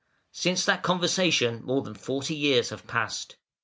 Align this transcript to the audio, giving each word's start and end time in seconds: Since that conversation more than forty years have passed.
Since 0.31 0.65
that 0.65 0.81
conversation 0.81 1.61
more 1.63 1.83
than 1.83 1.93
forty 1.93 2.33
years 2.33 2.69
have 2.69 2.87
passed. 2.87 3.37